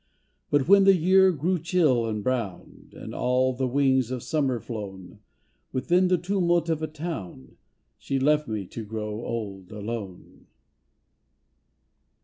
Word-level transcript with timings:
But 0.49 0.67
when 0.67 0.85
the 0.85 0.95
year 0.95 1.31
grew 1.31 1.59
chill 1.59 2.07
and 2.07 2.23
brown, 2.23 2.89
And 2.93 3.13
all 3.13 3.53
the 3.53 3.67
wings 3.67 4.09
of 4.09 4.23
Summer 4.23 4.59
flown, 4.59 5.19
Within 5.71 6.07
the 6.07 6.17
tumult 6.17 6.69
of 6.69 6.81
a 6.81 6.87
town 6.87 7.55
She 7.99 8.17
left 8.17 8.47
me 8.47 8.65
to 8.65 8.83
grow 8.83 9.23
old 9.23 9.71
alone. 9.71 10.47